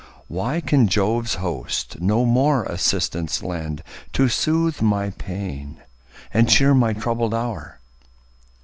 Why 0.27 0.61
can 0.61 0.87
Jove's 0.87 1.35
host 1.35 2.01
no 2.01 2.25
more 2.25 2.63
assistance 2.63 3.43
lend, 3.43 3.83
To 4.13 4.29
soothe 4.29 4.81
my 4.81 5.11
pains, 5.11 5.77
and 6.33 6.49
cheer 6.49 6.73
my 6.73 6.93
troubled 6.93 7.35
hour? 7.35 7.79